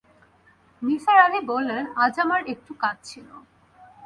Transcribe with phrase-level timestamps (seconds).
[0.81, 3.27] নিসার আলি বললেন, আজ আমার একটু কাজ ছিল।